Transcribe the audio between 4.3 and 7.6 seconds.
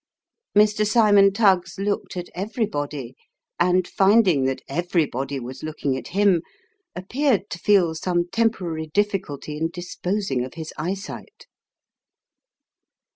that everybody was looking at him, appeared to